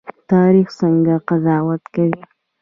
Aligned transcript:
تاریخ 0.31 0.67
څنګه 0.79 1.15
قضاوت 1.27 1.83
کوي؟ 1.95 2.21